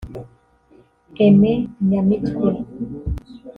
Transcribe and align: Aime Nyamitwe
Aime 1.23 1.51
Nyamitwe 1.87 2.49